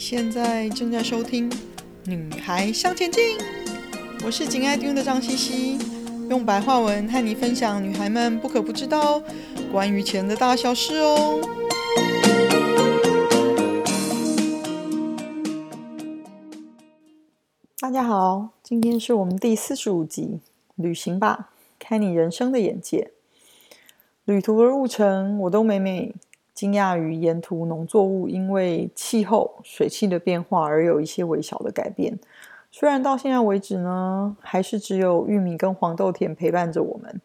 [0.00, 1.50] 现在正在收听
[2.06, 3.36] 《女孩向前进》，
[4.24, 5.78] 我是紧爱听的张茜茜，
[6.30, 9.22] 用白话文和你分享女孩们不可不知道
[9.70, 11.38] 关于钱的大小事哦。
[17.78, 20.40] 大家好，今天是我们第四十五集，
[20.76, 23.10] 旅行吧，开你人生的眼界。
[24.24, 26.14] 旅途的路程，我都美美
[26.60, 32.18] 惊讶于沿途农作物因为气候、水汽的变化而有一些微小的改变。
[32.70, 37.18] 虽然到现在为止呢，还是只有玉米跟黄豆田陪伴着我们，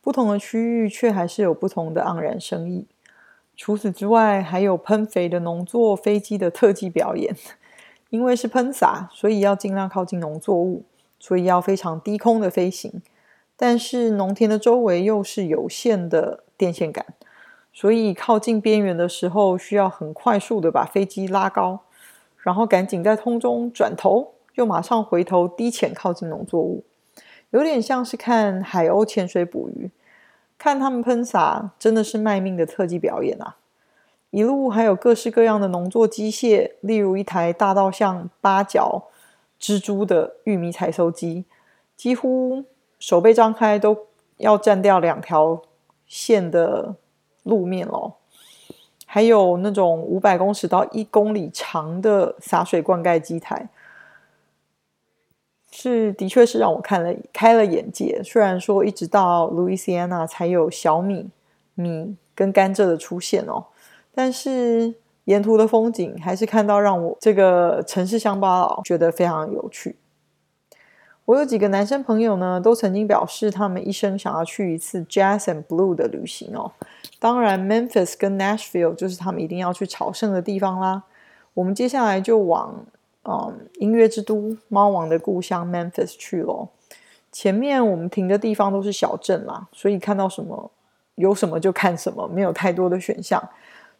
[0.00, 2.86] 不同的区域却还是有不同的盎然生意。
[3.56, 7.34] 除此之外，还有喷肥的农作飞机的特技表演。
[8.10, 10.84] 因为是喷洒，所以要尽量靠近农作物，
[11.18, 13.02] 所以要非常低空的飞行。
[13.54, 17.04] 但是农田的周围又是有限的电线杆。
[17.72, 21.80] 所以靠近边缘的时候，需要很快速的把飞机拉高，
[22.38, 26.82] 然后赶紧在空中转头，又马上回头低潜靠近农作物，
[27.50, 29.90] 有点像是看海鸥潜水捕鱼，
[30.58, 33.56] 看他们喷洒，真的是卖命的特技表演啊！
[34.30, 39.04] 一路还有各式各样的农作机械，例如一台大到像八角
[39.60, 41.44] 蜘蛛的玉米采收机，
[41.96, 42.64] 几乎
[42.98, 44.06] 手背张开都
[44.38, 45.62] 要占掉两条
[46.06, 46.96] 线的。
[47.48, 48.12] 路面哦，
[49.06, 53.68] 还有那种五百公尺到一公里长的洒水灌溉机台，
[55.70, 58.20] 是的确是让我看了开了眼界。
[58.22, 61.30] 虽然说一直到路易斯安那才有小米、
[61.74, 63.64] 米跟甘蔗的出现哦，
[64.14, 69.96] 但是沿途的风景还是看到让我这个城市乡巴佬觉得非常有趣。
[71.28, 76.72] 我有几个男生朋友呢，都曾经表示他们一生想要去一次 Jazz and Blue 的旅行哦。
[77.18, 81.02] 当然，Memphis 跟 Nashville 就是他们一定要去朝圣的地方啦。
[81.52, 82.82] 我们接下来就往
[83.24, 86.70] 嗯音乐之都猫王的故乡 Memphis 去咯。
[87.30, 90.70] 前面我们停的地方都是小镇啦，所以看到什么
[91.16, 93.46] 有什么就看什么，没有太多的选项。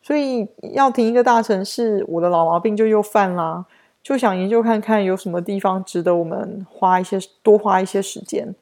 [0.01, 3.67] 所以要停一个大城市，我的老毛病就又犯啦。
[4.09, 8.55] 就想研究看看有什么地方值得我们花一些多花一些时间。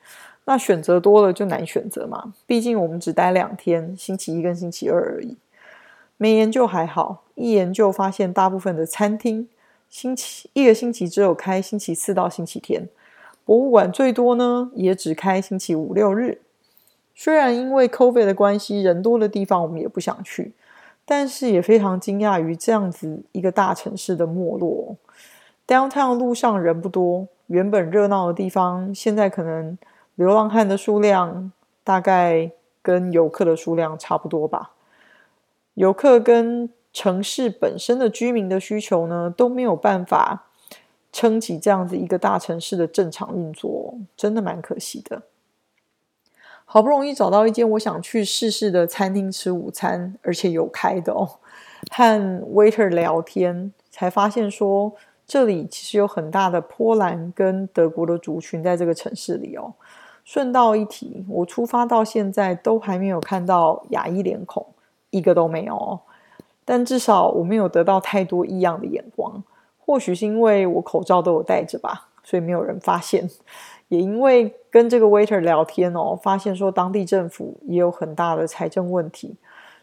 [0.45, 5.37] 那选择多了就难选择嘛，毕竟我们只待两天，星期一跟星期二而已。
[6.17, 9.49] 没研究还好，一研究发现大部分的餐厅
[9.89, 12.89] 星期一个星期只有开星期四到星期天，
[13.45, 16.41] 博物馆最多呢也只开星期五六日。
[17.15, 20.51] 虽然因为 COVID 的关系，人多的地方我们也不想去，
[21.05, 24.97] 但是也非常惊讶于这样子一个大城市的没落。
[25.67, 29.77] Downtown 路上人不多，原本热闹的地方，现在可能
[30.15, 31.51] 流浪汉的数量
[31.83, 34.71] 大概跟游客的数量差不多吧。
[35.75, 40.47] 游客跟城市本身的居民的需求呢，都没有办法
[41.13, 45.23] 撑起这样子一个大城市的正常运作，真的蛮可惜的。
[46.65, 51.39] 好不容易找到一间我想去试试的餐厅吃午餐，而且有开的哦，
[51.91, 54.95] 和 waiter 聊天，才发现说。
[55.27, 59.75] 这里其实有很大的波兰跟德国的族群在这个城市里哦。
[60.25, 64.67] 顺道一提，我出发到现在都还没有看到亚裔脸孔，
[65.11, 66.01] 一个都没有。
[66.65, 69.45] 但至少我没有得到太多异样的眼光，
[69.79, 73.31] 或许是因为我口罩都有戴着吧，所以没有人发现。
[73.87, 79.37] 也因为跟这个 waiter 聊天哦，发现说当地政府也有很大的财政问题，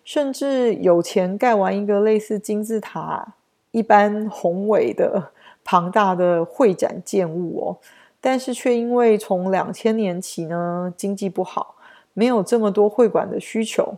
[0.04, 3.36] 甚至有钱盖完一个类似金字塔。
[3.74, 5.32] 一般宏伟的、
[5.64, 7.78] 庞大的会展建物哦，
[8.22, 11.74] 但是却因为从两千年起呢，经济不好，
[12.14, 13.98] 没有这么多会馆的需求，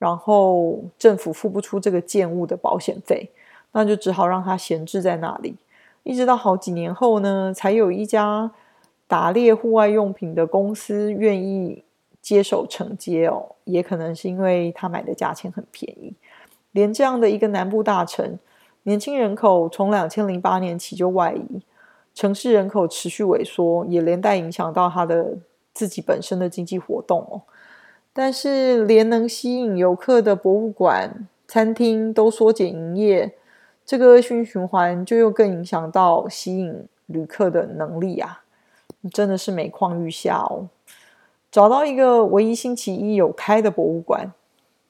[0.00, 3.30] 然后政府付不出这个建物的保险费，
[3.70, 5.54] 那就只好让它闲置在那里，
[6.02, 8.50] 一直到好几年后呢，才有一家
[9.06, 11.84] 打猎户外用品的公司愿意
[12.20, 16.12] 接手承接哦，也可能是因为他买的价钱很便宜，
[16.72, 18.36] 连这样的一个南部大城。
[18.86, 21.60] 年轻人口从两千零八年起就外移，
[22.14, 25.36] 城市人口持续萎缩，也连带影响到他的
[25.74, 27.42] 自己本身的经济活动哦。
[28.12, 33.34] 但是，连能吸引游客的博物馆、餐厅都缩减营业，
[33.84, 38.44] 这个恶性循环就又更影响到吸引旅客的能力啊！
[39.12, 40.68] 真的是每况愈下哦。
[41.50, 44.32] 找到一个唯一星期一有开的博物馆，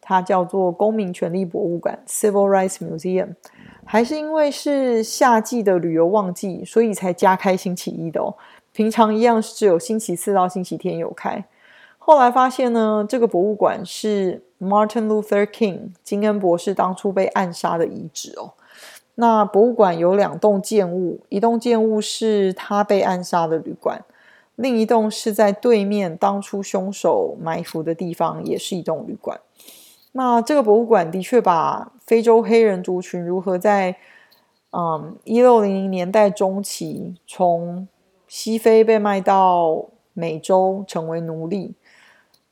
[0.02, 3.30] 它叫做公民权利博物馆 （Civil Rights Museum）。
[3.86, 8.34] 还是因为是夏季的旅游旺季，所以才加开星期一的哦。
[8.72, 11.44] 平常一样是只有星期四到星期天有开。
[11.96, 18.52] 后来发现呢，这个博物馆是 Martin Luther King 金恩博士当初被暗杀的遗址哦。
[19.14, 24.04] 那博物馆有两栋建物，一栋建物是他被暗杀的旅馆，
[24.56, 29.40] 另一栋是在对面当初凶手埋伏的地方，也是一栋旅馆。
[30.12, 33.96] 那这个博物馆的确把非洲黑人族群如何在
[34.70, 37.88] 嗯一六零零年代中期从
[38.28, 41.74] 西非被卖到美洲成为奴隶，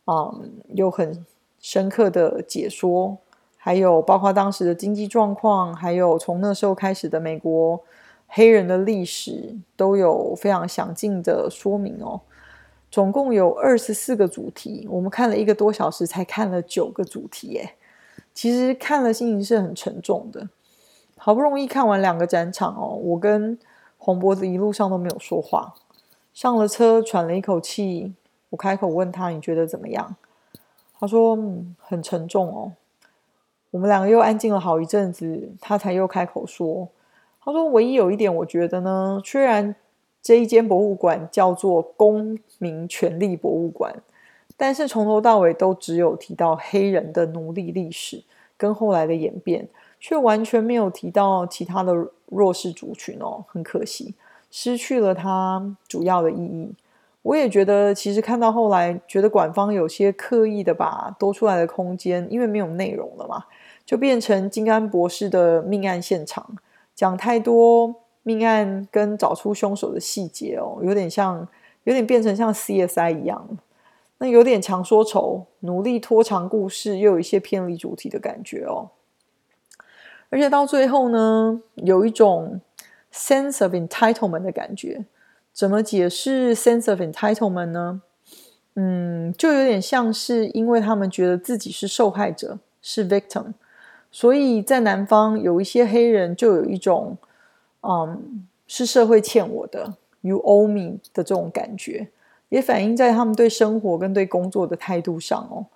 [0.07, 1.25] 嗯，有很
[1.61, 3.19] 深刻的解说。
[3.57, 7.81] 还有包括当时的经济状况，还有从那时候开始的美国
[8.27, 12.21] 黑人的历史，都有非常详尽的说明哦。
[12.91, 17.75] 总共有二十四个主题，我们看了一个多小时，才看了九个主题耶。
[18.35, 20.49] 其实看了心情是很沉重的。
[21.17, 23.59] 好不容易看完两个展场哦，我跟
[23.97, 25.75] 红脖子一路上都没有说话。
[26.35, 28.13] 上了车喘了一口气，
[28.51, 30.17] 我开口问他：“你觉得怎么样？”
[30.99, 32.73] 他说：“嗯，很沉重哦。”
[33.71, 36.89] 我们两个又安静了好一阵子，他才又开口说
[37.41, 39.75] ：“他说，唯一有一点，我觉得呢，虽然
[40.21, 44.03] 这一间博物馆叫做公民权利博物馆，
[44.57, 48.23] 但是从头到尾都只有提到黑人的奴隶历史
[48.57, 49.69] 跟后来的演变，
[49.99, 51.93] 却完全没有提到其他的
[52.27, 54.15] 弱势族群哦，很可惜，
[54.51, 56.73] 失去了它主要的意义。
[57.23, 63.45] 我也觉得，其实看到后来，觉得馆方有些刻意的把多出来的空间，因为没有内容了嘛。”
[63.87, 66.57] 就变成金安博士的命案现场，
[66.95, 71.47] 讲太多命案跟找出凶手的细节哦，有点像，
[71.85, 73.47] 有点变成像 CSI 一样，
[74.25, 78.89] 那有点强说愁，努力拖长故事，又有一些偏离主题的感觉哦。
[80.31, 82.63] 而且到最后呢，有一种
[83.13, 85.05] sense of entitlement 的感觉。
[85.53, 88.01] 怎么解释 sense of entitlement 呢？
[88.77, 93.53] 嗯，就有点像是因为他们觉得自己是受害者，是 victim。
[94.11, 97.19] 所以在南方有一些黑人就有一种，
[97.83, 99.93] 嗯，是社会欠我的
[100.23, 102.09] ，you owe me 的这种感觉，
[102.55, 105.67] 也反映在他们对生活跟对工作的态度上哦。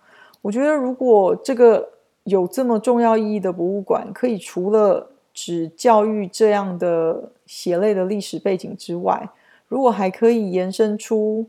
[0.43, 1.89] 我觉得如果这个
[2.25, 9.29] 有这么重要意义的博物馆，可以除了只教育这样的血泪的历史背景之外，
[9.67, 11.47] 如果还可以延伸出。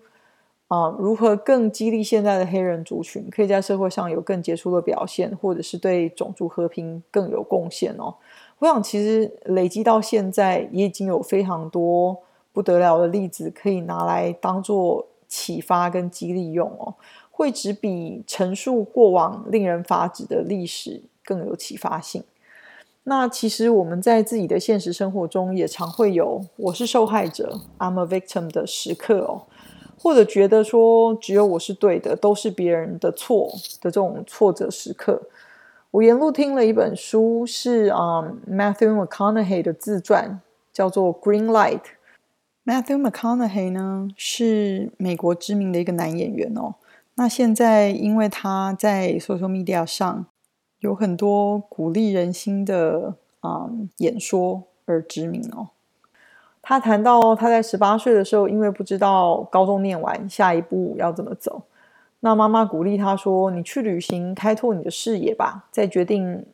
[0.69, 8.13] 啊，如何更激励现在的黑人族群，可以在社会上有更杰出的表现，或者是对种族和平更有贡献哦？
[8.59, 12.15] 我想，其实累积到现在，也已经有非常多
[12.53, 16.95] 不得了的例子可以拿来当做启发跟激励用哦，
[17.31, 22.21] 会只比陈述过往令人发指的历史更有启发性。
[23.03, 29.43] 那其实我们在自己的现实生活中，也常会有“我是受害者 ”（I'm a victim） 的时刻哦。
[30.01, 33.49] 或者觉得说只有我是对的，都是别人的错
[33.81, 35.21] 的这种挫折时刻，
[35.91, 40.39] 我沿路听了一本书，是啊、um, Matthew McConaughey 的自传，
[40.71, 41.79] 叫做《Green Light》。
[42.69, 46.75] Matthew McConaughey 呢是美国知名的一个男演员哦。
[47.15, 50.27] 那现在因为他在 social media 上
[50.77, 53.67] 有很多鼓励人心的啊、
[53.97, 55.69] 演说而知名哦。
[56.61, 61.63] 他谈到他在十八岁的时候，因为不知道高中念完下一步要怎么走，
[62.19, 66.45] 那妈妈鼓励他说：“你去旅行，开拓你的视野吧，再决定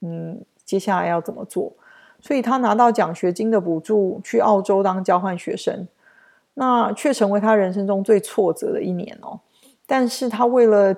[0.00, 1.74] 嗯接下来要怎么做。”
[2.20, 5.86] 所以他拿到奖学金的补助，去澳洲当交换学生，
[6.54, 9.40] 那却成为他人生中最挫折的一年哦。
[9.86, 10.94] 但是他为了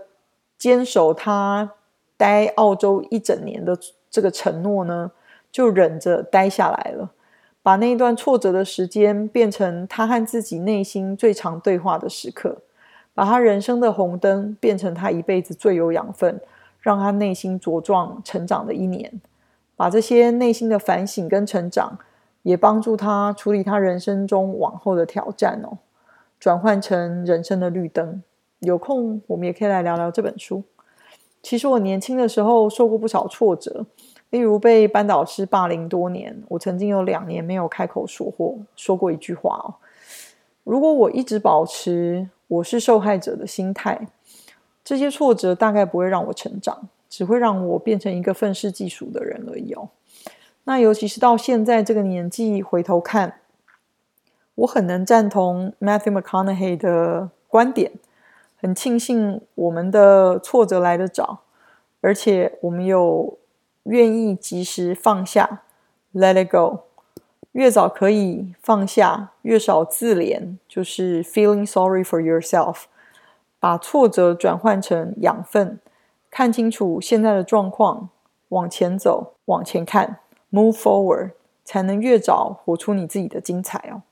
[0.59, 1.73] 坚守他
[2.17, 3.79] 待澳洲一整年的
[4.11, 5.12] 这个承诺呢，
[5.53, 7.11] 就忍着待下来了。
[7.62, 12.62] 把那一段挫折的时间变成他和自己内心最常对话的时刻，
[13.12, 16.41] 把他人生的红灯变成他一辈子最有养分，
[16.81, 19.21] 让他内心茁壮成长的一年。
[19.81, 21.99] 把这些内心的反省跟成长，
[22.43, 25.79] 也帮助他处理他人生中往后的挑战哦，
[26.39, 28.23] 转换成人生的绿灯。
[28.59, 30.63] 有空我们也可以来聊聊这本书。
[31.43, 33.87] 其实我年轻的时候受过不少挫折。
[34.29, 39.81] 例如被班导师霸凌多年，我曾经有两年没有开口说过说过一句话哦。
[40.63, 44.07] 如果我一直保持我是受害者的心态，
[44.85, 49.90] 这些挫折大概不会让我成长，只会让我变成一个愤世嫉俗的人而已哦。
[50.64, 53.40] 那尤其是到现在这个年纪回头看，
[54.55, 57.93] 我很能赞同 Matthew McConaughey 的观点，
[58.57, 61.43] 很庆幸我们的挫折来得早，
[62.00, 63.37] 而且我们有。
[63.85, 65.62] 愿意及时放下
[66.12, 66.81] ，Let it go。
[67.52, 72.83] 越早可以放下，越少自怜，就是 feeling sorry for yourself。
[73.59, 75.81] 把挫折转换成养分，
[76.31, 78.09] 看清楚现在的状况，
[78.49, 80.21] 往前走，往前看
[80.53, 81.33] ，move forward，
[81.65, 84.03] 才能越早活出你自己的精彩哦。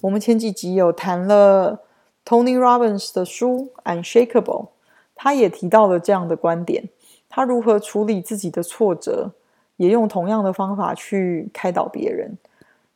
[0.00, 1.80] 我们前几集有谈了
[2.24, 3.70] Tony Robbins 的书
[4.02, 4.42] 《Unshakable》，
[5.14, 6.88] 他也提到了这样的观点：
[7.28, 9.32] 他如何处理自己的挫折，
[9.76, 12.38] 也用同样的方法去开导别人。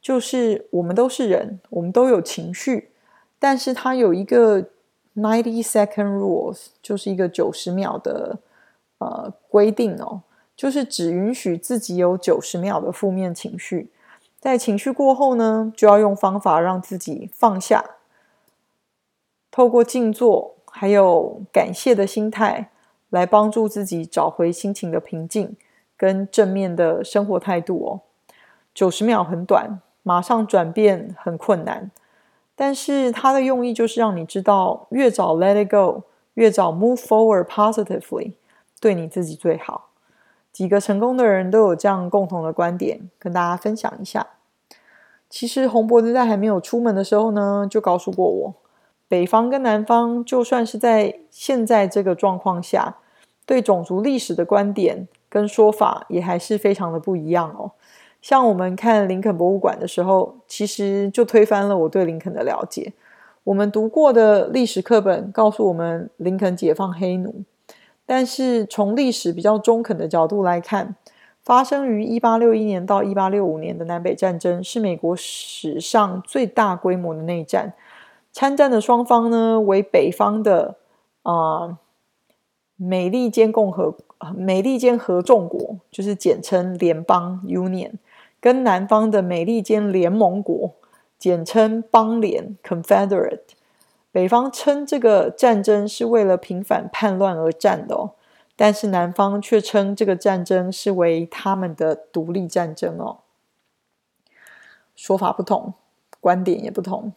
[0.00, 2.90] 就是我们都是人，我们都有情绪，
[3.38, 4.62] 但是他有一个
[5.16, 8.38] ninety second rules，就是一个九十秒的
[8.98, 10.22] 呃规定哦，
[10.56, 13.90] 就是只允许自己有九十秒的负面情绪，
[14.40, 17.84] 在情绪过后呢，就要用方法让自己放下，
[19.50, 22.70] 透过静坐还有感谢的心态，
[23.10, 25.56] 来帮助自己找回心情的平静
[25.96, 28.00] 跟正面的生活态度哦。
[28.74, 29.80] 九十秒很短。
[30.08, 31.90] 马上转变很困难，
[32.54, 38.34] 但是它的用意就是让你知道，越早 let it go，越早 move forward positively，
[38.86, 39.88] 对你自己最好。
[40.52, 44.24] 几个成功的人都有这样共同的观点，跟大家分享一下。
[45.28, 48.54] 其实红脖子在还没有出门的时候呢，就告诉过我，
[49.08, 52.98] 北方跟南方，就算是在现在这个状况下，
[53.44, 57.72] 对种族历史的观点跟说法，也还是非常的不一样哦。
[58.22, 62.92] 像我们看林肯博物馆的时候，其实就推翻了我对林肯的了解。
[63.42, 67.42] 我们读过的历史课本告诉我们林肯解放黑奴，
[68.06, 70.94] 但是从历史比较中肯的角度来看，
[71.42, 77.74] 发生于一八六一年到一八六五年的南北战争是美国史上最大规模的内战。
[78.32, 80.76] 参战的双方呢，为北方的
[81.22, 81.78] 啊、
[82.76, 83.96] 美利坚共和
[84.34, 87.92] 美利坚合众国，就是简称联邦 Union。
[88.38, 90.74] 跟南方的美利坚联盟国，
[91.18, 93.40] 简称邦联 （Confederate），
[94.16, 98.12] 北方称这个战争是为了平反叛乱而战的，
[98.56, 103.18] 但是南方却称这个战争是为他们的独立战争哦。
[104.94, 105.74] 说法不同，
[106.18, 107.12] 观点也不同。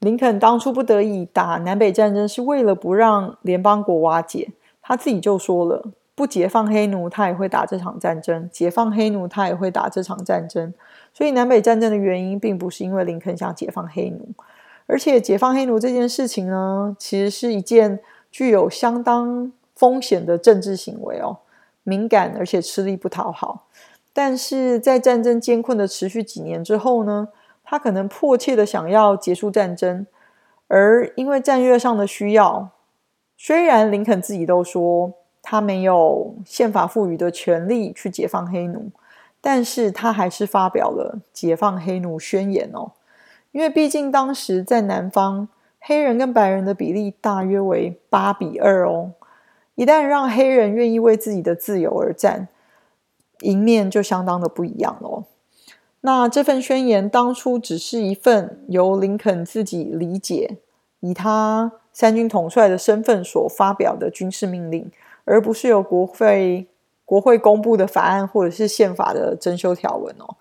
[0.00, 4.50] 林肯当初不得已打南北战争，是为了不让联邦国瓦解，
[4.82, 5.86] 他自己就说了。
[6.14, 10.74] 不解放黑奴，他也会打这场战争；解放黑奴，他也会打这场战争。
[11.14, 14.28] 所以南北战争的原因，并不是因为林肯想解放黑奴，
[14.90, 21.38] 而且解放黑奴这件事情呢，其实是一件具有相当风险的政治行为哦，
[21.84, 23.66] 敏感而且吃力不讨好。
[24.12, 27.28] 但是在战争艰困的持续几年之后呢，
[27.62, 30.06] 他可能迫切的想要结束战争，
[30.66, 32.70] 而因为战略上的需要，
[33.36, 35.14] 虽然林肯自己都说。
[35.42, 38.90] 他没有宪法赋予的权利去解放黑奴，
[39.40, 42.92] 但是他还是发表了解放黑奴宣言哦。
[43.52, 45.48] 因为毕竟当时在南方，
[45.80, 49.12] 黑人跟白人的比例大约为八比二哦。
[49.74, 52.48] 一旦让黑人愿意为自己的自由而战，
[53.40, 55.24] 赢面就相当的不一样哦。
[56.02, 60.58] 那这份宣言当初只是一份由林肯自己理解，
[61.00, 64.90] 以他三军统帅的身份所发表的军事命令。
[65.26, 66.66] 而不是由国会
[67.04, 70.34] 国会公布的法案或者是宪法的增修条文哦，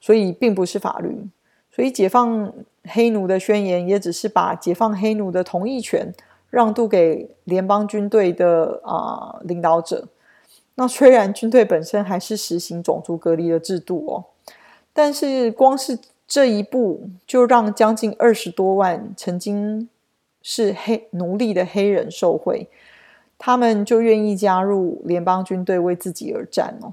[0.00, 1.28] 所以并不是法律。
[1.72, 2.52] 所以解放
[2.84, 6.12] 黑奴的宣言也只是把解放黑奴的同意权
[6.50, 10.08] 让渡给联邦军队的啊、领导者。
[10.74, 14.24] 那虽然军队本身还是实行种族隔离的制度哦，
[14.92, 19.88] 但是光是这一步就让将近二十多万曾经
[20.42, 22.68] 是黑奴隶的黑人受惠。
[23.38, 26.92] 他们就愿意加入联邦军队为自己而战哦，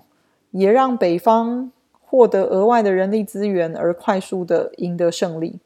[0.52, 1.72] 也让北方
[2.10, 5.60] 获得额外的人力资源而快速的赢得胜利。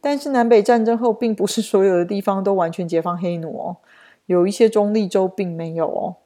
[0.00, 3.76] 但是南北战争后，并不是所有的地方都完全解放黑奴哦，
[4.26, 6.16] 有一些中立州并没有哦。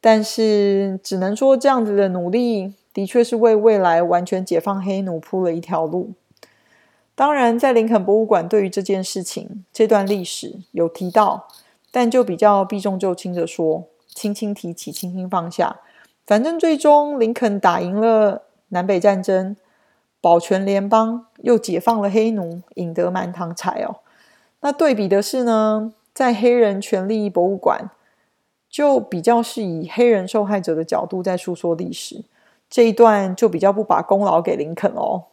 [0.00, 6.12] 但是只能说这样子的努力，的确是为未来完全解放黑奴铺了一条路。
[7.14, 11.48] 当然，在林肯博物馆对于这件事情这段历史有提到。
[11.96, 15.76] 但就比较避重就轻的说，轻轻提起，轻轻放下。
[16.26, 18.43] 反正最终林肯打赢了
[18.74, 19.56] 南北战争，
[20.20, 24.00] 保全联邦，又解放了黑奴，引得满堂彩哦。
[24.60, 27.90] 那对比的是呢，在黑人权利博物馆，
[28.68, 32.24] 就比较是以黑人受害者的角度在诉说历史，
[32.68, 35.26] 这一段就比较不把功劳给林肯哦。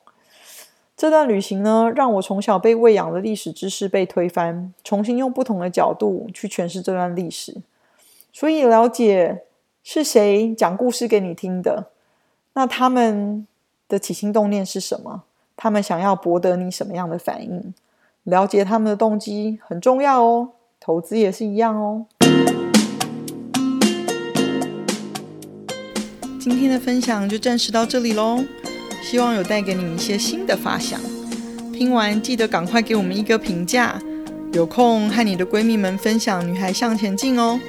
[0.95, 7.57] 这段旅行呢，让我从小被喂养的历史知识被推翻，重新用不同的角度去诠释这段历史。
[8.31, 9.43] 所以了解
[9.81, 11.90] 是谁讲故事给你听的，
[12.53, 13.47] 那他们
[13.87, 15.23] 的起心动念是什么？
[15.55, 17.73] 他们想要博得你什么样的反应？
[18.23, 20.49] 了解他们的动机很重要哦。
[20.79, 22.05] 投资也是一样哦。
[26.39, 28.43] 今天的分享就暂时到这里喽。
[29.01, 30.99] 希望有带给你一些新的发想。
[31.71, 33.99] 听完记得赶快给我们一个评价，
[34.53, 37.59] 有空和你的闺蜜们分享《女孩向前进》哦。